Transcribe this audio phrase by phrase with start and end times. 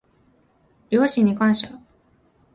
[0.89, 1.79] 両親に感謝